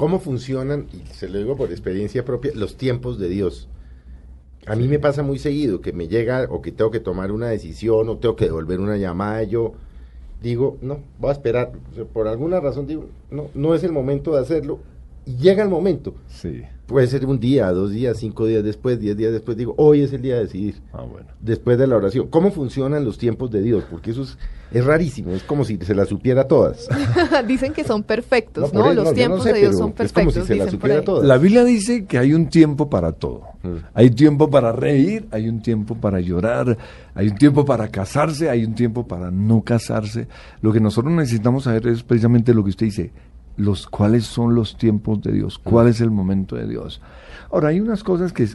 ¿Cómo 0.00 0.18
funcionan, 0.18 0.86
y 0.94 1.12
se 1.12 1.28
lo 1.28 1.36
digo 1.36 1.58
por 1.58 1.70
experiencia 1.70 2.24
propia, 2.24 2.52
los 2.54 2.78
tiempos 2.78 3.18
de 3.18 3.28
Dios? 3.28 3.68
A 4.66 4.74
mí 4.74 4.88
me 4.88 4.98
pasa 4.98 5.22
muy 5.22 5.38
seguido 5.38 5.82
que 5.82 5.92
me 5.92 6.08
llega 6.08 6.46
o 6.48 6.62
que 6.62 6.72
tengo 6.72 6.90
que 6.90 7.00
tomar 7.00 7.30
una 7.30 7.48
decisión 7.48 8.08
o 8.08 8.16
tengo 8.16 8.34
que 8.34 8.46
devolver 8.46 8.80
una 8.80 8.96
llamada. 8.96 9.42
Yo 9.42 9.74
digo, 10.42 10.78
no, 10.80 11.00
voy 11.18 11.28
a 11.28 11.32
esperar. 11.32 11.72
por 12.14 12.28
alguna 12.28 12.60
razón 12.60 12.86
digo, 12.86 13.10
no, 13.30 13.48
no 13.52 13.74
es 13.74 13.84
el 13.84 13.92
momento 13.92 14.32
de 14.32 14.40
hacerlo. 14.40 14.78
Y 15.30 15.36
llega 15.36 15.62
el 15.62 15.68
momento. 15.68 16.14
Sí. 16.28 16.62
Puede 16.86 17.06
ser 17.06 17.24
un 17.24 17.38
día, 17.38 17.70
dos 17.70 17.92
días, 17.92 18.16
cinco 18.16 18.46
días 18.46 18.64
después, 18.64 18.98
diez 18.98 19.16
días 19.16 19.30
después. 19.30 19.56
Digo, 19.56 19.76
hoy 19.78 20.02
es 20.02 20.12
el 20.12 20.22
día 20.22 20.34
de 20.34 20.40
decidir. 20.42 20.74
Ah, 20.92 21.02
bueno. 21.02 21.28
Después 21.40 21.78
de 21.78 21.86
la 21.86 21.96
oración. 21.96 22.26
¿Cómo 22.26 22.50
funcionan 22.50 23.04
los 23.04 23.16
tiempos 23.16 23.52
de 23.52 23.62
Dios? 23.62 23.84
Porque 23.88 24.10
eso 24.10 24.22
es, 24.22 24.36
es 24.72 24.84
rarísimo. 24.84 25.30
Es 25.30 25.44
como 25.44 25.64
si 25.64 25.76
se 25.76 25.94
las 25.94 26.08
supiera 26.08 26.48
todas. 26.48 26.88
dicen 27.46 27.72
que 27.72 27.84
son 27.84 28.02
perfectos, 28.02 28.74
¿no? 28.74 28.92
los 28.92 29.14
tiempos 29.14 29.44
de 29.44 29.52
Dios 29.52 29.78
son 29.78 29.92
perfectos. 29.92 30.34
Es 30.34 30.34
como 30.34 30.46
si 30.46 30.52
se 30.52 30.56
las 30.56 30.72
supiera 30.72 31.04
todas. 31.04 31.24
La 31.24 31.38
Biblia 31.38 31.62
dice 31.62 32.06
que 32.06 32.18
hay 32.18 32.32
un 32.32 32.48
tiempo 32.48 32.90
para 32.90 33.12
todo. 33.12 33.42
Mm. 33.62 33.76
Hay 33.94 34.10
tiempo 34.10 34.50
para 34.50 34.72
reír, 34.72 35.28
hay 35.30 35.48
un 35.48 35.62
tiempo 35.62 35.94
para 35.94 36.18
llorar, 36.18 36.76
hay 37.14 37.28
un 37.28 37.36
tiempo 37.36 37.64
para 37.64 37.86
casarse, 37.86 38.50
hay 38.50 38.64
un 38.64 38.74
tiempo 38.74 39.06
para 39.06 39.30
no 39.30 39.62
casarse. 39.62 40.26
Lo 40.60 40.72
que 40.72 40.80
nosotros 40.80 41.12
necesitamos 41.12 41.64
saber 41.64 41.86
es 41.86 42.02
precisamente 42.02 42.52
lo 42.52 42.64
que 42.64 42.70
usted 42.70 42.86
dice 42.86 43.12
los 43.56 43.86
cuáles 43.86 44.24
son 44.24 44.54
los 44.54 44.76
tiempos 44.76 45.20
de 45.22 45.32
Dios, 45.32 45.58
cuál 45.58 45.88
es 45.88 46.00
el 46.00 46.10
momento 46.10 46.56
de 46.56 46.66
Dios. 46.66 47.00
Ahora, 47.50 47.68
hay 47.68 47.80
unas 47.80 48.04
cosas 48.04 48.32
que, 48.32 48.48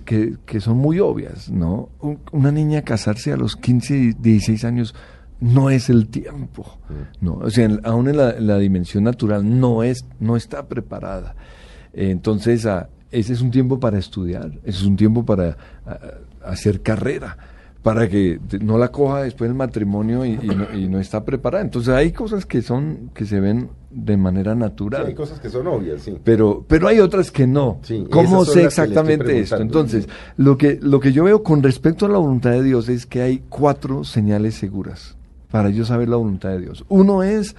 que, 0.45 0.61
son 0.61 0.77
muy 0.77 0.99
obvias, 0.99 1.49
¿no? 1.49 1.89
Una 2.31 2.51
niña 2.51 2.81
casarse 2.83 3.33
a 3.33 3.37
los 3.37 3.55
15, 3.55 4.15
16 4.19 4.63
años 4.63 4.95
no 5.41 5.69
es 5.69 5.89
el 5.89 6.07
tiempo, 6.07 6.79
¿no? 7.19 7.35
O 7.35 7.49
sea, 7.49 7.69
aún 7.83 8.07
en 8.07 8.17
la, 8.17 8.57
dimensión 8.57 9.03
natural 9.03 9.59
no, 9.59 9.83
es, 9.83 10.05
no 10.19 10.37
está 10.37 10.67
preparada. 10.67 11.35
Entonces, 11.93 12.65
ah, 12.65 12.89
ese 13.11 13.33
es 13.33 13.41
un 13.41 13.51
tiempo 13.51 13.79
para 13.79 13.97
estudiar, 13.97 14.51
ese 14.63 14.79
es 14.79 14.85
un 14.85 14.95
tiempo 14.95 15.25
para 15.25 15.57
ah, 15.85 15.99
hacer 16.45 16.81
carrera 16.81 17.37
para 17.85 18.09
que 18.09 18.39
no 18.61 18.79
la 18.79 18.87
coja 18.87 19.21
después 19.21 19.47
del 19.47 19.55
matrimonio 19.55 20.25
y, 20.25 20.39
no, 20.89 20.99
está 20.99 21.23
preparada. 21.23 21.63
Entonces 21.63 21.93
hay 21.93 22.11
cosas 22.13 22.47
que 22.47 22.63
son 22.63 23.11
que 23.13 23.25
se 23.25 23.39
ven 23.39 23.69
de 23.95 24.17
manera 24.17 24.55
natural. 24.55 25.05
hay 25.05 25.13
cosas 25.13 25.39
que 25.39 25.49
son 25.49 25.67
obvias, 25.67 26.01
sí. 26.01 26.17
Pero 26.23 26.65
pero 26.67 26.89
hay 26.89 26.99
otras 26.99 27.31
que 27.31 27.47
no. 27.47 27.79
¿Cómo 28.11 28.43
sé 28.43 28.65
exactamente 28.65 29.39
esto? 29.39 29.57
Entonces, 29.57 30.09
lo 30.35 30.57
que 30.57 30.77
lo 30.81 30.99
que 30.99 31.13
yo 31.13 31.23
veo 31.23 31.43
con 31.43 31.63
respecto 31.63 32.05
a 32.05 32.09
la 32.09 32.17
voluntad 32.17 32.51
de 32.51 32.61
Dios 32.61 32.89
es 32.89 33.05
que 33.05 33.21
hay 33.21 33.41
cuatro 33.47 34.03
señales 34.03 34.55
seguras 34.55 35.15
para 35.49 35.69
yo 35.69 35.85
saber 35.85 36.09
la 36.09 36.17
voluntad 36.17 36.49
de 36.49 36.59
Dios. 36.59 36.83
Uno 36.89 37.23
es 37.23 37.55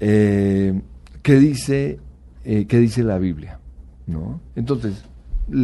eh, 0.00 0.80
qué 1.22 1.38
dice 1.38 1.98
eh, 2.44 2.64
qué 2.66 2.78
dice 2.78 3.02
la 3.02 3.18
Biblia, 3.18 3.60
¿no? 4.06 4.40
Entonces, 4.56 5.04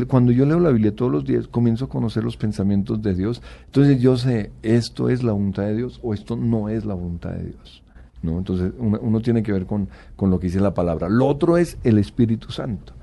cuando 0.06 0.33
yo 0.33 0.44
leo 0.44 0.61
la 0.61 0.70
Biblia 0.70 0.94
todos 0.94 1.11
los 1.11 1.24
días, 1.24 1.48
comienzo 1.48 1.86
a 1.86 1.89
conocer 1.89 2.24
los 2.24 2.36
pensamientos 2.36 3.00
de 3.00 3.14
Dios. 3.14 3.41
Entonces 3.66 4.02
yo 4.02 4.18
sé, 4.18 4.50
esto 4.62 5.08
es 5.08 5.22
la 5.22 5.33
voluntad 5.33 5.62
de 5.62 5.77
Dios 5.77 5.98
o 6.02 6.12
esto 6.12 6.36
no 6.36 6.68
es 6.68 6.84
la 6.84 6.92
voluntad 6.92 7.30
de 7.30 7.44
Dios. 7.44 7.83
¿No? 8.25 8.39
Entonces 8.39 8.72
uno, 8.78 9.20
tiene 9.20 9.42
que 9.42 9.53
ver 9.53 9.67
con, 9.67 9.89
con, 10.17 10.30
lo 10.30 10.41
que 10.41 10.47
dice 10.47 10.61
la 10.61 10.75
palabra. 10.75 11.08
Lo 11.08 11.27
otro 11.27 11.56
es 11.58 11.78
el 11.84 11.98
Espíritu 11.98 12.50
Santo. 12.50 12.94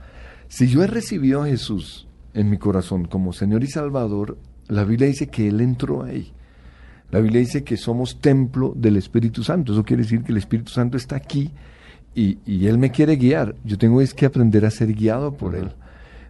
Si 0.48 0.68
yo 0.68 0.84
he 0.84 0.88
recibido 0.88 1.44
a 1.44 1.48
Jesús 1.48 2.08
en 2.34 2.50
mi 2.50 2.58
corazón 2.58 3.06
como 3.06 3.32
Señor 3.32 3.64
y 3.64 3.68
Salvador, 3.68 4.38
la 4.68 4.84
Biblia 4.84 5.08
dice 5.08 5.28
que 5.28 5.48
Él 5.48 5.62
entró 5.62 6.04
ahí. 6.04 6.34
La 7.12 7.20
Biblia 7.20 7.42
dice 7.42 7.64
que 7.64 7.78
somos 7.78 8.20
templo 8.20 8.74
del 8.76 8.98
Espíritu 8.98 9.44
Santo. 9.44 9.74
Eso 9.74 9.84
quiere 9.84 10.04
decir 10.04 10.24
que 10.24 10.32
el 10.32 10.38
Espíritu 10.38 10.72
Santo 10.72 10.98
está 10.98 11.16
aquí 11.16 11.52
y, 12.16 12.40
y 12.46 12.68
Él 12.68 12.78
me 12.78 12.92
quiere 12.92 13.16
guiar. 13.16 13.56
Yo 13.64 13.78
tengo 13.78 14.02
es 14.02 14.14
que 14.14 14.26
aprender 14.26 14.66
a 14.66 14.72
ser 14.72 14.94
guiado 14.94 15.34
por 15.34 15.56
Él. 15.56 15.72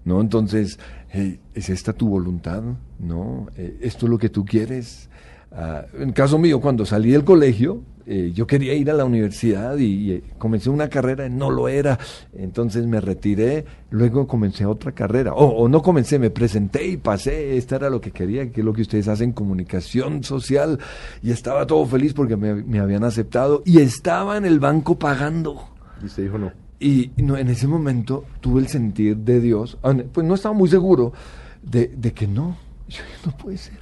¿no? 0.06 0.22
Entonces, 0.22 0.80
¿es 1.12 1.70
esta 1.70 1.94
tu 1.94 2.10
voluntad? 2.10 2.64
¿No? 3.00 3.48
Eh, 3.58 3.78
¿Esto 3.82 4.06
es 4.06 4.10
lo 4.10 4.18
que 4.18 4.30
tú 4.30 4.46
quieres? 4.46 5.10
Ah, 5.52 5.86
en 5.94 6.12
caso 6.14 6.38
mío, 6.38 6.62
cuando 6.62 6.86
salí 6.86 7.12
del 7.12 7.24
colegio, 7.24 7.82
eh, 8.14 8.34
yo 8.34 8.46
quería 8.46 8.74
ir 8.74 8.92
a 8.92 8.94
la 8.94 9.06
universidad 9.06 9.78
y, 9.78 10.12
eh, 10.12 10.24
comencé 10.38 10.70
una 10.70 10.90
carrera, 10.90 11.30
no 11.30 11.50
lo 11.50 11.70
era, 11.70 11.98
entonces 12.34 12.86
me 12.86 13.00
retiré, 13.00 13.64
luego 13.90 14.28
comencé 14.28 14.66
otra 14.66 14.92
carrera, 14.92 15.34
o, 15.34 15.70
no 15.70 15.82
comencé, 15.82 16.20
me 16.20 16.30
presenté 16.30 16.86
y 16.86 16.98
pasé, 16.98 17.56
esta 17.56 17.78
era 17.78 17.90
lo 17.90 18.02
que 18.02 18.12
quería, 18.12 18.52
que 18.52 18.60
es 18.60 18.66
lo 18.66 18.74
que 18.74 18.82
ustedes 18.82 19.08
hacen, 19.08 19.32
comunicación 19.32 20.26
social, 20.26 20.78
y 21.24 21.32
estaba 21.32 21.66
todo 21.66 21.86
feliz 21.86 22.14
porque 22.14 22.36
me, 22.36 22.54
me 22.54 22.80
habían 22.80 23.06
aceptado 23.06 23.64
y 23.66 23.80
estaba 23.80 24.36
en 24.36 24.44
el 24.44 24.60
banco 24.60 25.00
pagando. 25.00 25.70
Y 26.02 26.08
usted 26.08 26.24
dijo 26.24 26.38
no. 26.38 26.52
Y 26.82 27.12
no, 27.16 27.38
en 27.38 27.48
ese 27.48 27.66
momento 27.66 28.26
tuve 28.42 28.60
el 28.60 28.68
sentir 28.68 29.16
de 29.16 29.40
Dios, 29.40 29.78
ah, 29.84 29.96
pues 30.12 30.28
no 30.28 30.36
estaba 30.36 30.54
muy 30.54 30.68
seguro 30.68 31.14
de, 31.62 31.92
que 32.14 32.28
no, 32.28 32.58
yo, 32.90 33.04
no 33.26 33.38
puede 33.38 33.58
ser. 33.58 33.80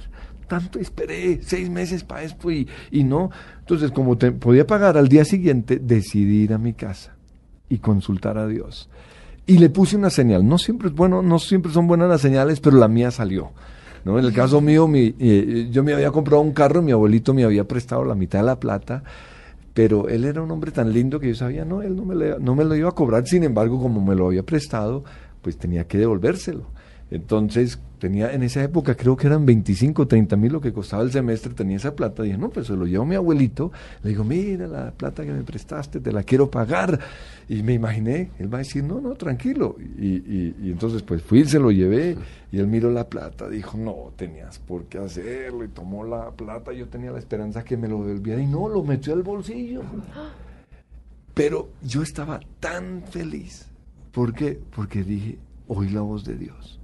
Tanto 0.50 0.80
esperé 0.80 1.38
seis 1.44 1.70
meses 1.70 2.02
para 2.02 2.24
esto 2.24 2.50
y, 2.50 2.66
y 2.90 3.04
no. 3.04 3.30
Entonces, 3.60 3.92
como 3.92 4.18
te, 4.18 4.32
podía 4.32 4.66
pagar 4.66 4.98
al 4.98 5.06
día 5.06 5.24
siguiente, 5.24 5.78
decidí 5.78 6.42
ir 6.42 6.52
a 6.52 6.58
mi 6.58 6.72
casa 6.72 7.14
y 7.68 7.78
consultar 7.78 8.36
a 8.36 8.48
Dios. 8.48 8.90
Y 9.46 9.58
le 9.58 9.70
puse 9.70 9.96
una 9.96 10.10
señal. 10.10 10.44
No 10.44 10.58
siempre 10.58 10.88
es 10.88 10.94
bueno, 10.94 11.22
no 11.22 11.38
siempre 11.38 11.70
son 11.70 11.86
buenas 11.86 12.08
las 12.08 12.20
señales, 12.20 12.58
pero 12.58 12.78
la 12.78 12.88
mía 12.88 13.12
salió. 13.12 13.52
¿no? 14.04 14.18
En 14.18 14.24
el 14.24 14.32
caso 14.32 14.60
mío, 14.60 14.88
mi, 14.88 15.14
eh, 15.20 15.68
yo 15.70 15.84
me 15.84 15.94
había 15.94 16.10
comprado 16.10 16.42
un 16.42 16.52
carro, 16.52 16.82
mi 16.82 16.90
abuelito 16.90 17.32
me 17.32 17.44
había 17.44 17.62
prestado 17.68 18.04
la 18.04 18.16
mitad 18.16 18.40
de 18.40 18.46
la 18.46 18.58
plata 18.58 19.04
pero 19.72 20.08
él 20.08 20.24
era 20.24 20.42
un 20.42 20.50
hombre 20.50 20.72
tan 20.72 20.92
lindo 20.92 21.20
que 21.20 21.28
yo 21.28 21.34
sabía, 21.36 21.64
no, 21.64 21.80
él 21.80 21.94
no 21.94 22.04
me, 22.04 22.14
no 22.40 22.54
me 22.56 22.64
lo 22.64 22.74
iba 22.74 22.88
a 22.88 22.92
cobrar, 22.92 23.24
sin 23.26 23.44
embargo, 23.44 23.80
como 23.80 24.04
me 24.04 24.16
lo 24.16 24.26
había 24.26 24.42
prestado, 24.42 25.04
pues 25.42 25.56
tenía 25.56 25.86
que 25.86 25.96
devolvérselo. 25.96 26.66
Entonces, 27.10 27.80
tenía 27.98 28.32
en 28.32 28.42
esa 28.42 28.62
época, 28.62 28.96
creo 28.96 29.16
que 29.16 29.26
eran 29.26 29.44
25, 29.44 30.06
30 30.06 30.36
mil 30.36 30.52
lo 30.52 30.60
que 30.60 30.72
costaba 30.72 31.02
el 31.02 31.10
semestre, 31.10 31.52
tenía 31.54 31.76
esa 31.76 31.94
plata. 31.94 32.22
Dije, 32.22 32.38
no, 32.38 32.50
pues 32.50 32.68
se 32.68 32.74
lo 32.74 32.86
llevo 32.86 33.02
a 33.02 33.06
mi 33.06 33.16
abuelito. 33.16 33.72
Le 34.02 34.10
digo, 34.10 34.24
mira 34.24 34.68
la 34.68 34.92
plata 34.92 35.24
que 35.24 35.32
me 35.32 35.42
prestaste, 35.42 36.00
te 36.00 36.12
la 36.12 36.22
quiero 36.22 36.50
pagar. 36.50 36.98
Y 37.48 37.62
me 37.62 37.74
imaginé, 37.74 38.30
él 38.38 38.52
va 38.52 38.58
a 38.58 38.60
decir, 38.60 38.84
no, 38.84 39.00
no, 39.00 39.14
tranquilo. 39.14 39.76
Y, 39.78 40.06
y, 40.06 40.70
entonces, 40.70 41.02
pues 41.02 41.22
fui, 41.22 41.44
se 41.44 41.58
lo 41.58 41.70
llevé 41.70 42.16
y 42.52 42.58
él 42.58 42.68
miró 42.68 42.90
la 42.90 43.08
plata. 43.08 43.48
Dijo, 43.48 43.76
no, 43.76 44.12
tenías 44.16 44.58
por 44.60 44.84
qué 44.84 44.98
hacerlo. 44.98 45.64
Y 45.64 45.68
tomó 45.68 46.04
la 46.04 46.30
plata. 46.30 46.72
Yo 46.72 46.88
tenía 46.88 47.10
la 47.10 47.18
esperanza 47.18 47.64
que 47.64 47.76
me 47.76 47.88
lo 47.88 48.04
devolviera 48.04 48.40
y 48.40 48.46
no, 48.46 48.68
lo 48.68 48.82
metió 48.82 49.12
al 49.12 49.22
bolsillo. 49.22 49.82
Pero 51.34 51.70
yo 51.82 52.02
estaba 52.02 52.40
tan 52.60 53.02
feliz. 53.02 53.66
¿Por 54.12 54.32
qué? 54.32 54.60
Porque 54.74 55.02
dije, 55.02 55.38
oí 55.68 55.88
la 55.88 56.00
voz 56.00 56.24
de 56.24 56.36
Dios. 56.36 56.79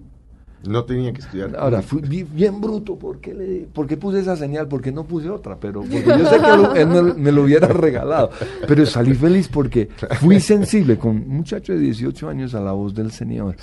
No 0.64 0.84
tenía 0.84 1.12
que 1.12 1.20
estudiar. 1.20 1.54
Ahora, 1.56 1.82
fui 1.82 2.02
bien 2.02 2.60
bruto. 2.60 2.96
¿Por 2.96 3.20
qué, 3.20 3.34
le, 3.34 3.96
puse 3.96 4.20
esa 4.20 4.36
señal? 4.36 4.68
Porque 4.68 4.90
no 4.90 5.04
puse 5.04 5.30
otra, 5.30 5.56
pero 5.56 5.82
porque 5.82 6.04
yo 6.04 6.26
sé 6.26 6.38
que 6.40 6.80
él 6.80 7.14
me, 7.16 7.32
lo 7.32 7.42
hubiera 7.42 7.68
regalado. 7.68 8.30
Pero 8.66 8.86
salí 8.86 9.14
feliz 9.14 9.48
porque 9.48 9.88
fui 10.20 10.40
sensible 10.40 10.98
con 10.98 11.16
un 11.16 11.28
muchacho 11.28 11.72
de 11.72 11.80
18 11.80 12.28
años 12.28 12.54
a 12.54 12.60
la 12.60 12.72
voz 12.72 12.94
del 12.94 13.12
Señor. 13.12 13.56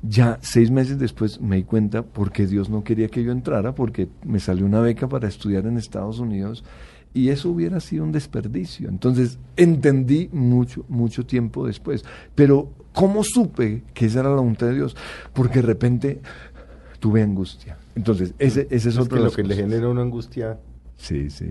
Ya 0.00 0.38
seis 0.40 0.70
meses 0.70 0.98
después 0.98 1.40
me 1.40 1.56
di 1.56 1.64
cuenta 1.64 2.02
porque 2.02 2.46
Dios 2.46 2.70
no 2.70 2.84
quería 2.84 3.08
que 3.08 3.24
yo 3.24 3.32
entrara, 3.32 3.74
porque 3.74 4.08
me 4.24 4.38
salió 4.38 4.64
una 4.64 4.80
beca 4.80 5.08
para 5.08 5.26
estudiar 5.26 5.66
en 5.66 5.76
Estados 5.76 6.20
Unidos 6.20 6.64
y 7.18 7.30
eso 7.30 7.50
hubiera 7.50 7.80
sido 7.80 8.04
un 8.04 8.12
desperdicio. 8.12 8.88
Entonces 8.88 9.38
entendí 9.56 10.28
mucho, 10.30 10.84
mucho 10.88 11.26
tiempo 11.26 11.66
después. 11.66 12.04
Pero 12.36 12.70
¿cómo 12.92 13.24
supe 13.24 13.82
que 13.92 14.06
esa 14.06 14.20
era 14.20 14.28
la 14.28 14.36
voluntad 14.36 14.68
de 14.68 14.74
Dios? 14.74 14.96
Porque 15.32 15.60
de 15.60 15.66
repente 15.66 16.20
tuve 17.00 17.20
angustia. 17.20 17.76
Entonces, 17.96 18.34
ese, 18.38 18.68
ese 18.70 18.90
es, 18.90 18.98
otro 18.98 19.18
lo 19.18 19.32
que 19.32 19.42
le 19.42 19.56
genera 19.56 19.88
una 19.88 20.02
angustia. 20.02 20.60
Sí, 20.96 21.28
sí. 21.28 21.50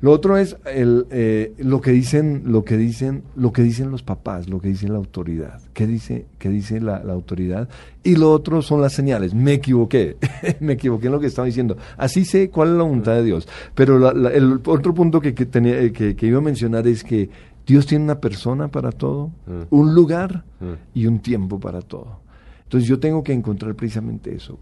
Lo 0.00 0.12
otro 0.12 0.36
es 0.36 0.56
el, 0.66 1.06
eh, 1.10 1.52
lo 1.58 1.80
que 1.80 1.90
dicen, 1.90 2.42
lo 2.46 2.64
que 2.64 2.76
dicen, 2.76 3.22
lo 3.36 3.52
que 3.52 3.62
dicen 3.62 3.90
los 3.90 4.02
papás, 4.02 4.48
lo 4.48 4.60
que 4.60 4.68
dice 4.68 4.88
la 4.88 4.96
autoridad. 4.96 5.60
¿Qué 5.72 5.86
dice, 5.86 6.26
qué 6.38 6.48
dice 6.48 6.80
la, 6.80 6.96
autoridad? 6.96 7.68
Y 8.02 8.16
lo 8.16 8.30
otro 8.32 8.62
son 8.62 8.80
las 8.80 8.92
señales. 8.92 9.34
Me 9.34 9.54
equivoqué, 9.54 10.16
me 10.60 10.74
equivoqué 10.74 11.06
en 11.06 11.12
lo 11.12 11.20
que 11.20 11.26
estaba 11.26 11.46
diciendo. 11.46 11.76
Así 11.96 12.24
sé 12.24 12.50
cuál 12.50 12.70
es 12.70 12.74
la 12.74 12.82
voluntad 12.84 13.14
de 13.14 13.24
Dios. 13.24 13.48
Pero 13.74 14.10
el 14.28 14.60
otro 14.66 14.94
punto 14.94 15.20
que, 15.20 15.32
tenía, 15.32 15.80
eh, 15.80 15.92
que, 15.92 16.26
iba 16.26 16.38
a 16.38 16.42
mencionar 16.42 16.86
es 16.86 17.04
que 17.04 17.30
Dios 17.66 17.86
tiene 17.86 18.04
una 18.04 18.20
persona 18.20 18.68
para 18.68 18.92
todo, 18.92 19.28
mm. 19.46 19.62
un 19.70 19.94
lugar 19.94 20.44
mm. 20.60 20.98
y 20.98 21.06
un 21.06 21.20
tiempo 21.20 21.60
para 21.60 21.80
todo. 21.80 22.20
Entonces 22.64 22.88
yo 22.88 22.98
tengo 22.98 23.22
que 23.22 23.32
encontrar 23.32 23.74
precisamente 23.74 24.34
eso. 24.34 24.58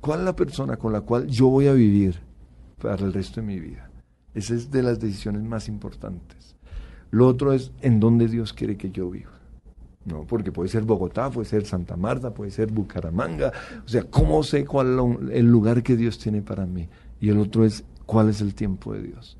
¿Cuál 0.00 0.20
es 0.20 0.24
la 0.24 0.34
persona 0.34 0.76
con 0.76 0.92
la 0.92 1.02
cual 1.02 1.28
yo 1.28 1.48
voy 1.48 1.68
a 1.68 1.72
vivir 1.72 2.16
para 2.82 3.04
el 3.04 3.12
resto 3.12 3.40
de 3.40 3.46
mi 3.46 3.60
vida? 3.60 3.89
Esa 4.34 4.54
es 4.54 4.70
de 4.70 4.82
las 4.82 5.00
decisiones 5.00 5.42
más 5.42 5.68
importantes. 5.68 6.54
Lo 7.10 7.26
otro 7.26 7.52
es 7.52 7.72
en 7.80 8.00
dónde 8.00 8.28
Dios 8.28 8.52
quiere 8.52 8.76
que 8.76 8.90
yo 8.90 9.10
viva. 9.10 9.30
No, 10.04 10.24
porque 10.24 10.50
puede 10.50 10.68
ser 10.68 10.82
Bogotá, 10.82 11.30
puede 11.30 11.46
ser 11.46 11.66
Santa 11.66 11.96
Marta, 11.96 12.32
puede 12.32 12.50
ser 12.50 12.72
Bucaramanga. 12.72 13.52
O 13.84 13.88
sea, 13.88 14.04
¿cómo 14.04 14.42
sé 14.42 14.64
cuál 14.64 14.98
el 15.30 15.46
lugar 15.46 15.82
que 15.82 15.96
Dios 15.96 16.18
tiene 16.18 16.40
para 16.40 16.64
mí? 16.64 16.88
Y 17.20 17.28
el 17.28 17.38
otro 17.38 17.64
es 17.64 17.84
cuál 18.06 18.30
es 18.30 18.40
el 18.40 18.54
tiempo 18.54 18.94
de 18.94 19.02
Dios. 19.02 19.36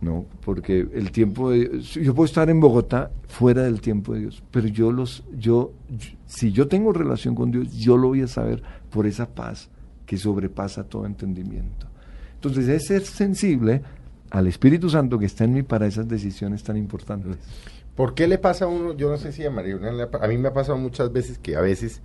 ¿no? 0.00 0.26
Porque 0.44 0.86
el 0.92 1.12
tiempo 1.12 1.50
de 1.50 1.80
yo 1.80 2.14
puedo 2.14 2.26
estar 2.26 2.50
en 2.50 2.60
Bogotá 2.60 3.10
fuera 3.28 3.62
del 3.62 3.80
tiempo 3.80 4.14
de 4.14 4.20
Dios, 4.20 4.42
pero 4.50 4.66
yo 4.66 4.90
los 4.90 5.22
yo 5.38 5.72
si 6.26 6.50
yo 6.50 6.66
tengo 6.66 6.92
relación 6.92 7.34
con 7.34 7.52
Dios, 7.52 7.72
yo 7.72 7.96
lo 7.96 8.08
voy 8.08 8.22
a 8.22 8.26
saber 8.26 8.62
por 8.90 9.06
esa 9.06 9.32
paz 9.32 9.70
que 10.04 10.16
sobrepasa 10.16 10.84
todo 10.84 11.06
entendimiento. 11.06 11.86
Entonces, 12.34 12.68
es 12.68 12.86
ser 12.86 13.02
sensible 13.04 13.82
al 14.32 14.46
Espíritu 14.46 14.88
Santo 14.88 15.18
que 15.18 15.26
está 15.26 15.44
en 15.44 15.52
mí 15.52 15.62
para 15.62 15.86
esas 15.86 16.08
decisiones 16.08 16.64
tan 16.64 16.78
importantes. 16.78 17.36
¿Por 17.94 18.14
qué 18.14 18.26
le 18.26 18.38
pasa 18.38 18.64
a 18.64 18.68
uno? 18.68 18.96
Yo 18.96 19.10
no 19.10 19.18
sé 19.18 19.30
si 19.30 19.44
a 19.44 19.50
María 19.50 19.78
a 20.20 20.26
mí 20.26 20.38
me 20.38 20.48
ha 20.48 20.54
pasado 20.54 20.78
muchas 20.78 21.12
veces 21.12 21.38
que 21.38 21.54
a 21.54 21.60
veces 21.60 22.00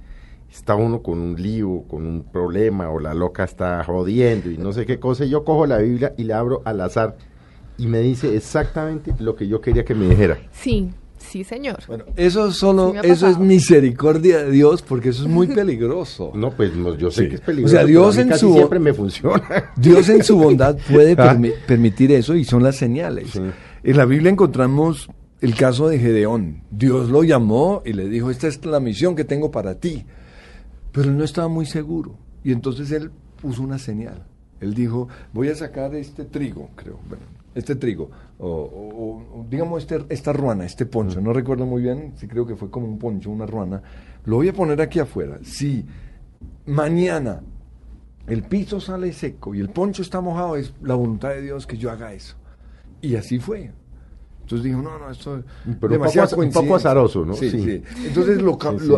está 0.51 0.75
uno 0.75 1.01
con 1.01 1.19
un 1.19 1.41
lío, 1.41 1.83
con 1.87 2.05
un 2.05 2.23
problema, 2.23 2.89
o 2.89 2.99
la 2.99 3.13
loca 3.13 3.45
está 3.45 3.81
jodiendo 3.85 4.51
y 4.51 4.57
no 4.57 4.73
sé 4.73 4.85
qué 4.85 4.99
cosa, 4.99 5.23
y 5.23 5.29
yo 5.29 5.45
cojo 5.45 5.65
la 5.65 5.77
Biblia 5.77 6.13
y 6.17 6.25
la 6.25 6.39
abro 6.39 6.61
al 6.65 6.81
azar 6.81 7.15
y 7.77 7.87
me 7.87 7.99
dice 7.99 8.35
exactamente 8.35 9.13
lo 9.19 9.37
que 9.37 9.47
yo 9.47 9.61
quería 9.61 9.85
que 9.85 9.95
me 9.95 10.09
dijera. 10.09 10.37
Sí, 10.51 10.91
sí, 11.17 11.43
señor. 11.43 11.79
Bueno, 11.87 12.05
eso 12.15 12.51
solo, 12.51 12.93
eso 13.03 13.27
es 13.27 13.37
misericordia 13.37 14.43
de 14.43 14.51
Dios, 14.51 14.81
porque 14.81 15.09
eso 15.09 15.23
es 15.23 15.29
muy 15.29 15.47
peligroso. 15.55 16.31
No, 16.35 16.51
pues 16.51 16.71
yo 16.97 17.11
sé 17.11 17.29
que 17.29 17.35
es 17.35 17.41
peligroso. 17.41 17.75
O 17.75 17.77
sea, 17.77 17.85
Dios 17.85 18.17
en 18.17 18.37
su 18.37 18.53
siempre 18.53 18.79
me 18.79 18.93
funciona. 18.93 19.71
Dios 19.77 20.09
en 20.09 20.23
su 20.23 20.37
bondad 20.37 20.77
puede 20.91 21.15
ah. 21.17 21.37
permitir 21.67 22.11
eso 22.11 22.35
y 22.35 22.43
son 22.43 22.63
las 22.63 22.75
señales. 22.75 23.39
En 23.83 23.97
la 23.97 24.05
Biblia 24.05 24.31
encontramos 24.31 25.09
el 25.41 25.55
caso 25.55 25.87
de 25.87 25.99
Gedeón. 25.99 26.63
Dios 26.71 27.09
lo 27.09 27.23
llamó 27.23 27.81
y 27.85 27.93
le 27.93 28.09
dijo, 28.09 28.31
esta 28.31 28.47
es 28.47 28.65
la 28.65 28.79
misión 28.79 29.15
que 29.15 29.23
tengo 29.23 29.51
para 29.51 29.75
ti. 29.75 30.05
Pero 30.91 31.09
él 31.09 31.17
no 31.17 31.23
estaba 31.23 31.47
muy 31.47 31.65
seguro. 31.65 32.17
Y 32.43 32.51
entonces 32.51 32.91
él 32.91 33.11
puso 33.41 33.61
una 33.61 33.77
señal. 33.77 34.25
Él 34.59 34.73
dijo, 34.73 35.07
voy 35.33 35.49
a 35.49 35.55
sacar 35.55 35.93
este 35.95 36.25
trigo, 36.25 36.69
creo, 36.75 36.99
bueno, 37.07 37.23
este 37.57 37.75
trigo, 37.75 38.09
o, 38.39 39.45
digamos 39.49 39.83
este, 39.83 40.05
esta 40.09 40.31
ruana, 40.31 40.65
este 40.65 40.85
poncho, 40.85 41.19
no 41.19 41.33
recuerdo 41.33 41.65
muy 41.65 41.81
bien, 41.81 42.13
si 42.17 42.27
creo 42.27 42.45
que 42.45 42.55
fue 42.55 42.69
como 42.69 42.87
un 42.87 42.99
poncho, 42.99 43.31
una 43.31 43.45
ruana, 43.45 43.81
lo 44.25 44.37
voy 44.37 44.49
a 44.49 44.53
poner 44.53 44.79
aquí 44.81 44.99
afuera. 44.99 45.39
Si 45.43 45.85
mañana 46.65 47.41
el 48.27 48.43
piso 48.43 48.79
sale 48.79 49.11
seco 49.13 49.55
y 49.55 49.59
el 49.59 49.69
poncho 49.69 50.01
está 50.01 50.21
mojado, 50.21 50.55
es 50.55 50.73
la 50.81 50.95
voluntad 50.95 51.29
de 51.29 51.41
Dios 51.41 51.65
que 51.65 51.77
yo 51.77 51.89
haga 51.89 52.13
eso. 52.13 52.35
Y 53.01 53.15
así 53.15 53.39
fue. 53.39 53.71
Entonces 54.41 54.63
dijo, 54.63 54.81
no, 54.81 54.97
no, 54.97 55.09
esto 55.11 55.37
es 55.39 55.43
demasiado 55.89 56.37
un 56.37 56.51
poco, 56.51 56.75
azaroso, 56.75 57.25
¿no? 57.25 57.33
Sí, 57.33 57.49
sí. 57.49 57.83
Entonces 58.05 58.39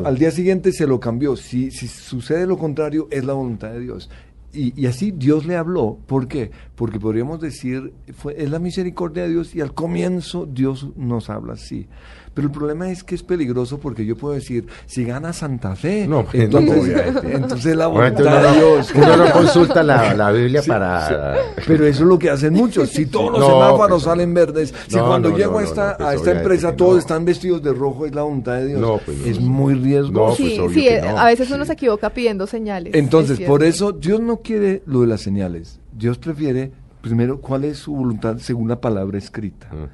al 0.05 0.17
día 0.17 0.29
siguiente 0.29 0.71
se 0.71 0.85
lo 0.85 0.99
cambió. 0.99 1.35
Si, 1.35 1.71
si 1.71 1.87
sucede 1.87 2.45
lo 2.45 2.57
contrario, 2.57 3.07
es 3.09 3.25
la 3.25 3.33
voluntad 3.33 3.71
de 3.71 3.79
Dios. 3.79 4.11
Y, 4.51 4.79
y, 4.79 4.87
así 4.87 5.11
Dios 5.11 5.45
le 5.45 5.55
habló. 5.55 5.99
¿Por 6.07 6.27
qué? 6.27 6.51
Porque 6.75 6.99
podríamos 6.99 7.39
decir, 7.39 7.93
fue, 8.13 8.41
es 8.41 8.49
la 8.49 8.59
misericordia 8.59 9.23
de 9.23 9.29
Dios 9.29 9.53
y 9.53 9.61
al 9.61 9.73
comienzo 9.73 10.45
Dios 10.45 10.89
nos 10.95 11.29
habla 11.29 11.53
así. 11.53 11.87
Pero 12.33 12.47
el 12.47 12.53
problema 12.53 12.89
es 12.91 13.03
que 13.03 13.15
es 13.15 13.23
peligroso 13.23 13.79
porque 13.79 14.05
yo 14.05 14.15
puedo 14.15 14.33
decir, 14.33 14.67
si 14.85 15.03
gana 15.03 15.33
Santa 15.33 15.75
Fe, 15.75 16.07
no, 16.07 16.25
entonces, 16.33 16.95
entonces 17.23 17.75
la 17.75 17.87
voluntad 17.87 18.41
de 18.41 18.57
Dios. 18.57 18.93
Uno 18.95 19.17
no 19.17 19.31
consulta 19.31 19.83
la, 19.83 20.31
Biblia 20.31 20.61
para... 20.65 21.35
pero 21.67 21.85
eso 21.85 22.03
es 22.03 22.07
lo 22.07 22.19
que 22.19 22.29
hacen 22.29 22.53
muchos. 22.53 22.89
Si 22.89 23.07
todos 23.07 23.31
los 23.39 23.45
semáforos 23.45 24.03
salen 24.03 24.33
verdes, 24.33 24.73
si 24.87 24.97
cuando 24.97 25.35
llego 25.35 25.59
a 25.59 25.63
esta, 25.63 25.97
a 25.99 26.13
esta 26.13 26.31
empresa 26.31 26.75
todos 26.75 26.99
están 26.99 27.25
vestidos 27.25 27.61
de 27.61 27.73
rojo, 27.73 28.05
es 28.05 28.13
la 28.13 28.23
voluntad 28.23 28.53
de 28.55 28.67
Dios. 28.67 29.01
Pues 29.05 29.25
es 29.25 29.39
muy 29.39 29.73
riesgoso. 29.73 30.37
sí, 30.37 30.59
sí 30.73 30.89
a 30.89 31.25
veces 31.25 31.51
uno 31.51 31.65
se 31.65 31.73
equivoca 31.73 32.09
pidiendo 32.11 32.47
señales. 32.47 32.93
Entonces, 32.93 33.39
por 33.41 33.63
eso 33.63 33.91
Dios 33.91 34.19
no 34.21 34.37
quiere 34.37 34.83
lo 34.85 35.01
de 35.01 35.07
las 35.07 35.21
señales. 35.21 35.79
Dios 35.91 36.17
prefiere, 36.17 36.71
primero, 37.01 37.41
cuál 37.41 37.65
es 37.65 37.77
su 37.77 37.93
voluntad 37.93 38.37
según 38.37 38.69
la 38.69 38.79
palabra 38.79 39.17
escrita. 39.17 39.67
Ah. 39.71 39.87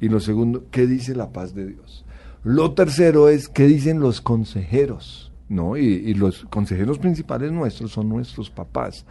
Y 0.00 0.08
lo 0.08 0.20
segundo, 0.20 0.64
¿qué 0.70 0.86
dice 0.86 1.14
la 1.14 1.30
paz 1.30 1.54
de 1.54 1.66
Dios? 1.66 2.04
Lo 2.42 2.72
tercero 2.72 3.28
es, 3.28 3.48
¿qué 3.48 3.66
dicen 3.66 4.00
los 4.00 4.20
consejeros? 4.20 5.30
¿No? 5.48 5.76
Y, 5.76 6.14
los 6.14 6.44
consejeros 6.44 6.98
principales 6.98 7.52
nuestros 7.52 7.90
son 7.90 8.08
nuestros 8.08 8.50
papás. 8.50 9.04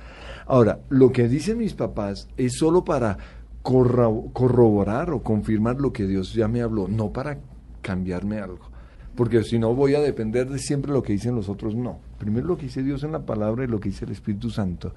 Ahora, 0.47 0.79
lo 0.89 1.11
que 1.11 1.27
dicen 1.27 1.57
mis 1.57 1.73
papás 1.73 2.27
es 2.37 2.57
solo 2.57 2.83
para 2.83 3.17
corroborar 3.61 5.11
o 5.11 5.21
confirmar 5.21 5.79
lo 5.79 5.93
que 5.93 6.07
Dios 6.07 6.33
ya 6.33 6.47
me 6.47 6.61
habló, 6.61 6.87
no 6.87 7.11
para 7.11 7.39
cambiarme 7.81 8.39
algo. 8.39 8.69
Porque 9.15 9.43
si 9.43 9.59
no 9.59 9.75
voy 9.75 9.95
a 9.95 9.99
depender 9.99 10.49
de 10.49 10.59
siempre 10.59 10.93
lo 10.93 11.03
que 11.03 11.13
dicen 11.13 11.35
los 11.35 11.49
otros, 11.49 11.75
no. 11.75 11.99
Primero 12.17 12.47
lo 12.47 12.57
que 12.57 12.67
dice 12.67 12.81
Dios 12.81 13.03
en 13.03 13.11
la 13.11 13.25
palabra 13.25 13.65
y 13.65 13.67
lo 13.67 13.79
que 13.79 13.89
dice 13.89 14.05
el 14.05 14.11
Espíritu 14.11 14.49
Santo. 14.49 14.93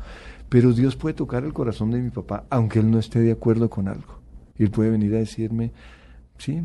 Pero 0.49 0.73
Dios 0.73 0.97
puede 0.97 1.15
tocar 1.15 1.45
el 1.45 1.53
corazón 1.53 1.91
de 1.91 2.01
mi 2.01 2.11
papá, 2.11 2.45
aunque 2.49 2.79
él 2.79 2.91
no 2.91 3.01
esté 3.01 3.19
de 3.19 3.33
acuerdo 3.33 3.69
con 3.69 3.89
algo. 3.89 4.22
Y 4.59 4.65
él 4.65 4.71
puede 4.71 4.91
venir 4.91 5.15
a 5.15 5.19
decirme, 5.19 5.73
sí, 6.39 6.63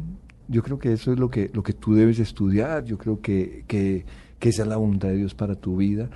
yo 0.47 0.63
creo 0.63 0.79
que 0.79 0.93
eso 0.93 1.11
es 1.11 1.19
lo 1.19 1.29
que, 1.29 1.49
lo 1.53 1.63
que 1.63 1.73
tú 1.73 1.93
debes 1.93 2.19
estudiar, 2.19 2.85
yo 2.85 2.97
creo 2.97 3.21
que, 3.21 3.63
que, 3.67 4.05
esa 4.41 4.61
es 4.61 4.67
la 4.67 4.77
voluntad 4.77 5.09
de 5.09 5.17
Dios 5.17 5.33
para 5.33 5.55
tu 5.55 5.77
vida. 5.77 6.09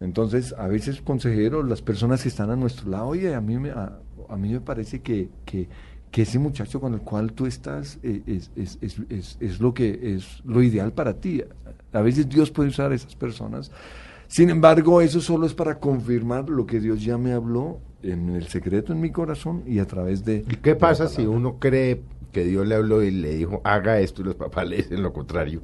Entonces, 0.00 0.54
a 0.58 0.66
veces, 0.68 1.00
consejeros, 1.00 1.68
las 1.68 1.82
personas 1.82 2.22
que 2.22 2.28
están 2.28 2.50
a 2.50 2.56
nuestro 2.56 2.90
lado, 2.90 3.08
oye, 3.08 3.34
a 3.34 3.40
mí 3.40 3.58
me, 3.58 3.70
a, 3.70 3.98
mí 4.36 4.52
me 4.52 4.60
parece 4.60 5.00
que, 5.00 5.28
que, 5.44 5.68
ese 6.12 6.38
muchacho 6.38 6.80
con 6.80 6.94
el 6.94 7.00
cual 7.00 7.32
tú 7.32 7.46
estás 7.46 7.98
eh, 8.02 8.22
es, 8.26 8.50
es, 8.54 8.78
es, 8.82 9.36
es, 9.40 9.60
lo 9.60 9.72
que 9.72 10.14
es 10.14 10.42
lo 10.44 10.62
ideal 10.62 10.92
para 10.92 11.14
ti. 11.14 11.42
A 11.92 12.00
veces 12.02 12.28
Dios 12.28 12.50
puede 12.50 12.68
usar 12.68 12.92
a 12.92 12.94
esas 12.94 13.16
personas. 13.16 13.70
Sin 14.28 14.50
embargo, 14.50 15.00
eso 15.00 15.20
solo 15.20 15.46
es 15.46 15.54
para 15.54 15.78
confirmar 15.78 16.48
lo 16.48 16.66
que 16.66 16.80
Dios 16.80 17.02
ya 17.02 17.18
me 17.18 17.32
habló 17.32 17.80
en 18.02 18.30
el 18.30 18.48
secreto 18.48 18.92
en 18.92 19.00
mi 19.00 19.10
corazón 19.10 19.62
y 19.66 19.78
a 19.78 19.86
través 19.86 20.24
de... 20.24 20.44
¿Y 20.48 20.56
qué 20.56 20.74
pasa 20.74 21.08
si 21.08 21.26
uno 21.26 21.58
cree 21.58 22.02
que 22.32 22.44
Dios 22.44 22.66
le 22.66 22.74
habló 22.74 23.02
y 23.02 23.10
le 23.10 23.34
dijo, 23.34 23.60
haga 23.64 24.00
esto 24.00 24.22
y 24.22 24.26
los 24.26 24.34
papás 24.34 24.66
le 24.68 24.76
dicen 24.76 25.02
lo 25.02 25.12
contrario? 25.12 25.62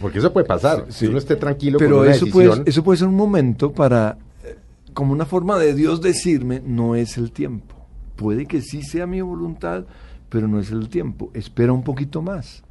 Porque 0.00 0.18
eso 0.18 0.32
puede 0.32 0.46
pasar, 0.46 0.86
si 0.90 1.06
uno 1.06 1.18
esté 1.18 1.36
tranquilo 1.36 1.78
Pero 1.78 2.04
eso 2.04 2.26
puede, 2.26 2.62
eso 2.66 2.84
puede 2.84 2.98
ser 2.98 3.08
un 3.08 3.16
momento 3.16 3.72
para, 3.72 4.18
eh, 4.44 4.56
como 4.92 5.12
una 5.12 5.24
forma 5.24 5.58
de 5.58 5.74
Dios 5.74 6.00
decirme, 6.00 6.62
no 6.64 6.94
es 6.94 7.16
el 7.16 7.32
tiempo. 7.32 7.74
Puede 8.16 8.46
que 8.46 8.60
sí 8.60 8.82
sea 8.82 9.06
mi 9.06 9.20
voluntad, 9.20 9.86
pero 10.28 10.46
no 10.46 10.60
es 10.60 10.70
el 10.70 10.88
tiempo. 10.88 11.30
Espera 11.34 11.72
un 11.72 11.82
poquito 11.82 12.20
más. 12.20 12.62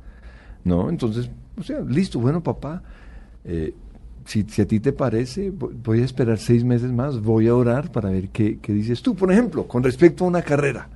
¿No? 0.64 0.90
Entonces, 0.90 1.30
o 1.58 1.64
sea, 1.64 1.80
listo, 1.82 2.20
bueno, 2.20 2.44
papá, 2.44 2.84
eh, 3.46 3.74
si, 4.28 4.62
a 4.62 4.68
ti 4.68 4.80
te 4.80 4.92
parece, 4.92 5.52
voy 5.52 6.02
a 6.02 6.06
esperar 6.06 6.38
seis 6.38 6.64
meses 6.64 6.92
más, 6.92 7.22
voy 7.22 7.48
a 7.48 7.56
orar 7.56 7.92
para 7.92 8.10
ver 8.10 8.30
qué, 8.30 8.60
dices 8.68 9.02
tú. 9.02 9.16
Por 9.16 9.32
ejemplo, 9.32 9.68
con 9.68 9.84
respecto 9.84 10.26
a 10.26 10.28
una 10.28 10.42
carrera. 10.42 10.90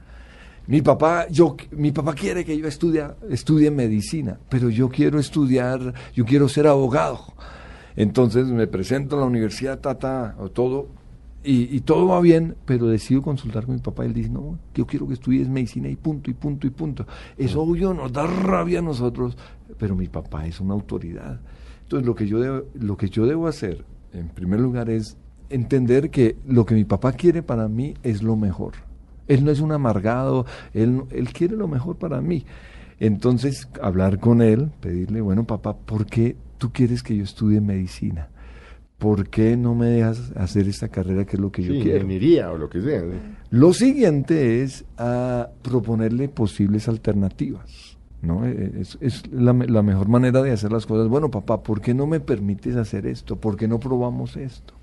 Mi 0.68 0.82
papá, 0.82 1.28
yo, 1.30 1.56
mi 1.72 1.92
papá 1.92 2.14
quiere 2.14 2.46
que 2.46 2.58
yo 2.58 2.68
estudie, 2.68 3.04
estudie 3.30 3.72
medicina, 3.72 4.38
pero 4.50 4.70
yo 4.70 4.90
quiero 4.90 5.18
estudiar, 5.18 5.94
yo 6.14 6.26
quiero 6.26 6.48
ser 6.48 6.68
abogado. 6.68 7.20
Entonces 7.96 8.48
me 8.48 8.68
presento 8.68 9.18
a 9.18 9.22
la 9.22 9.26
universidad, 9.26 9.80
tata, 9.80 10.36
o 10.38 10.50
todo, 10.50 10.90
y, 11.44 11.80
todo 11.82 12.08
va 12.08 12.22
bien, 12.22 12.56
pero 12.66 12.86
decido 12.88 13.24
consultar 13.24 13.66
con 13.66 13.76
mi 13.76 13.82
papá. 13.82 14.04
Y 14.04 14.08
él 14.08 14.14
dice, 14.14 14.30
no, 14.30 14.60
yo 14.76 14.86
quiero 14.86 15.08
que 15.08 15.16
estudies 15.16 15.50
medicina 15.50 15.90
y 15.90 15.96
punto, 15.96 16.30
y 16.30 16.34
punto, 16.34 16.68
y 16.68 16.70
punto. 16.70 17.08
Es 17.38 17.56
obvio, 17.56 17.94
nos 17.94 18.14
da 18.14 18.28
rabia 18.28 18.80
a 18.80 18.84
nosotros, 18.84 19.36
pero 19.80 19.96
mi 19.96 20.08
papá 20.08 20.46
es 20.46 20.60
una 20.60 20.74
autoridad. 20.74 21.40
Entonces, 21.92 22.08
lo 22.08 22.16
que 22.16 22.26
yo 22.26 22.40
debo, 22.40 22.64
lo 22.74 22.96
que 22.96 23.10
yo 23.10 23.26
debo 23.26 23.48
hacer, 23.48 23.84
en 24.14 24.30
primer 24.30 24.62
lugar, 24.62 24.90
es 24.90 25.18
entender 25.50 26.10
que 26.10 26.38
lo 26.48 26.66
que 26.66 26.74
mi 26.74 26.86
papá 26.86 27.12
quiere 27.12 27.44
para 27.44 27.68
mí 27.68 27.96
es 28.02 28.24
lo 28.24 28.38
mejor. 28.38 28.76
Él 29.28 29.44
no 29.44 29.52
es 29.52 29.60
un 29.60 29.74
amargado, 29.74 30.46
él, 30.74 31.02
él 31.10 31.34
quiere 31.34 31.58
lo 31.58 31.68
mejor 31.68 31.98
para 31.98 32.22
mí. 32.22 32.46
Entonces, 32.98 33.68
hablar 33.82 34.20
con 34.20 34.42
él, 34.42 34.72
pedirle, 34.80 35.20
bueno, 35.20 35.46
papá, 35.46 35.76
¿por 35.76 36.06
qué 36.06 36.38
tú 36.58 36.72
quieres 36.72 37.04
que 37.04 37.18
yo 37.18 37.26
estudie 37.26 37.60
medicina? 37.60 38.30
¿Por 38.98 39.28
qué 39.28 39.58
no 39.58 39.76
me 39.76 39.88
dejas 39.88 40.32
hacer 40.38 40.70
esta 40.70 40.88
carrera 40.88 41.26
que 41.26 41.36
es 41.36 41.42
lo 41.42 41.52
que 41.52 41.62
yo 41.62 41.74
quiero? 41.74 41.98
Ingeniería 41.98 42.52
o 42.52 42.58
lo 42.58 42.70
que 42.70 42.80
sea. 42.80 43.04
Lo 43.50 43.74
siguiente 43.74 44.64
es 44.64 44.86
a 44.98 45.50
proponerle 45.62 46.30
posibles 46.30 46.88
alternativas. 46.88 47.98
¿No? 48.22 48.46
Eh, 48.46 48.84
es, 49.00 49.24
la, 49.32 49.54
mejor 49.54 50.08
manera 50.08 50.42
de 50.42 50.52
hacer 50.52 50.72
las 50.72 50.86
cosas. 50.86 51.08
Bueno, 51.08 51.32
papá, 51.32 51.64
¿por 51.64 51.82
qué 51.82 51.94
no 51.94 52.08
me 52.08 52.20
permites 52.20 52.76
hacer 52.76 53.06
esto? 53.06 53.36
¿Por 53.36 53.58
qué 53.58 53.68
no 53.68 53.80
probamos 53.80 54.38
esto? 54.38 54.74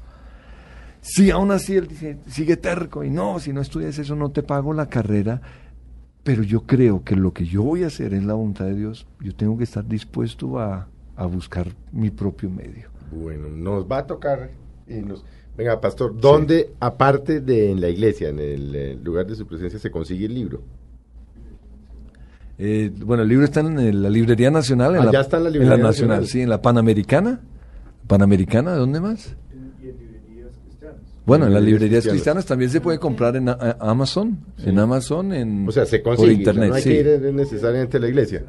Si 1.01 1.31
aún 1.31 1.53
así 1.53 1.77
él 1.77 1.87
dice, 1.87 2.19
sigue 2.27 2.57
terco 2.57 3.05
y 3.05 3.11
no, 3.11 3.39
si 3.39 3.53
no 3.53 3.61
estudias 3.61 3.99
eso 3.99 4.17
no 4.17 4.31
te 4.31 4.43
pago 4.43 4.73
la 4.75 4.89
carrera, 4.89 5.41
pero 6.25 6.43
yo 6.43 6.67
creo 6.67 7.05
que 7.05 7.15
lo 7.15 7.33
que 7.33 7.47
yo 7.47 7.63
voy 7.63 7.85
a 7.85 7.87
hacer 7.87 8.13
es 8.15 8.25
la 8.25 8.35
voluntad 8.35 8.67
de 8.67 8.75
Dios, 8.75 9.07
yo 9.21 9.35
tengo 9.35 9.57
que 9.57 9.65
estar 9.65 9.87
dispuesto 9.87 10.59
a, 10.59 10.89
buscar 11.33 11.67
mi 11.91 12.11
propio 12.11 12.49
medio. 12.49 12.89
Bueno, 13.11 13.49
nos 13.49 13.91
va 13.91 13.99
a 13.99 14.07
tocar 14.07 14.51
y 14.87 15.01
nos... 15.01 15.25
Venga, 15.57 15.81
pastor, 15.81 16.17
¿dónde, 16.17 16.71
aparte 16.79 17.41
de 17.41 17.73
en 17.73 17.81
la 17.81 17.89
iglesia, 17.89 18.29
en 18.29 18.39
el 18.39 18.75
eh, 18.77 18.99
lugar 19.03 19.27
de 19.27 19.35
su 19.35 19.45
presencia, 19.45 19.81
se 19.81 19.91
consigue 19.91 20.27
el 20.27 20.35
libro? 20.35 20.63
Eh, 22.59 22.91
bueno, 23.05 23.23
el 23.23 23.29
libro 23.29 23.45
está 23.45 23.61
en 23.61 24.03
la 24.03 24.11
Librería 24.11 24.51
Nacional. 24.51 24.97
En 24.97 25.03
ah, 25.03 25.13
la, 25.13 25.21
está 25.21 25.37
en 25.37 25.45
la 25.45 25.51
Librería 25.51 25.75
en 25.77 25.83
la 25.83 25.89
Nacional, 25.89 26.27
sí, 26.27 26.41
en 26.41 26.51
la 26.51 26.61
Panamericana. 26.61 27.41
¿Panamericana? 28.09 28.73
¿De 28.73 28.79
dónde 28.79 29.01
más? 29.01 29.37
Y 29.53 29.89
en 29.89 29.99
librerías 29.99 30.59
cristianas. 30.65 30.97
Bueno, 31.25 31.47
en 31.47 31.55
las 31.55 31.63
librerías 31.63 32.07
cristianas, 32.09 32.47
también 32.47 32.71
se 32.71 32.81
puede 32.81 32.99
comprar 32.99 33.37
en 33.37 33.49
Amazon, 33.49 34.39
en 34.65 34.79
Amazon, 34.79 35.33
en 35.33 35.69
o 35.69 35.73
sea, 35.73 35.87
se 35.87 36.03
consigue, 36.03 36.29
por 36.29 36.37
internet. 36.37 36.69
no 36.71 36.75
hay 36.75 36.83
que 36.83 37.01
ir 37.01 37.33
necesariamente 37.33 37.99
a 37.99 38.01
la 38.01 38.09
iglesia. 38.09 38.45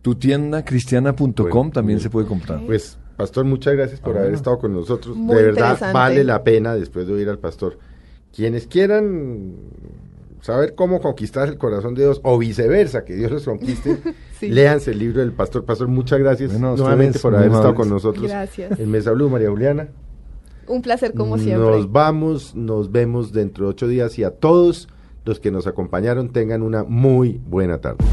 Tu 0.00 0.14
tienda 0.14 0.64
cristiana.com 0.64 1.70
también 1.70 2.00
se 2.00 2.08
puede 2.08 2.26
comprar. 2.26 2.64
Pues, 2.64 2.98
pastor, 3.16 3.44
muchas 3.44 3.74
gracias 3.74 4.00
por 4.00 4.16
ah, 4.16 4.20
haber 4.20 4.34
estado 4.34 4.58
con 4.58 4.72
nosotros. 4.72 5.16
de 5.16 5.34
verdad, 5.34 5.78
vale 5.92 6.24
la 6.24 6.42
pena 6.42 6.74
después 6.74 7.06
de 7.06 7.12
oír 7.12 7.28
al 7.28 7.38
pastor. 7.38 7.78
Quienes 8.34 8.66
quieran 8.66 9.54
saber 10.44 10.74
cómo 10.74 11.00
conquistar 11.00 11.48
el 11.48 11.56
corazón 11.56 11.94
de 11.94 12.02
Dios 12.02 12.20
o 12.22 12.36
viceversa, 12.36 13.06
que 13.06 13.14
Dios 13.14 13.30
los 13.30 13.44
conquiste, 13.46 13.98
léanse 14.42 14.90
el 14.90 14.98
libro 14.98 15.20
del 15.20 15.32
pastor. 15.32 15.64
Pastor, 15.64 15.88
muchas 15.88 16.18
gracias 16.18 16.52
nuevamente 16.52 17.18
por 17.18 17.34
haber 17.34 17.50
estado 17.50 17.74
con 17.74 17.88
nosotros. 17.88 18.26
Gracias. 18.28 18.78
En 18.78 18.90
Mesa 18.90 19.12
Blue, 19.12 19.30
María 19.30 19.48
Juliana. 19.48 19.88
Un 20.66 20.82
placer 20.82 21.14
como 21.14 21.38
siempre. 21.38 21.66
Nos 21.66 21.90
vamos, 21.90 22.54
nos 22.54 22.92
vemos 22.92 23.32
dentro 23.32 23.64
de 23.64 23.70
ocho 23.70 23.88
días 23.88 24.18
y 24.18 24.24
a 24.24 24.32
todos 24.32 24.90
los 25.24 25.40
que 25.40 25.50
nos 25.50 25.66
acompañaron 25.66 26.28
tengan 26.28 26.62
una 26.62 26.84
muy 26.84 27.40
buena 27.46 27.78
tarde. 27.78 28.04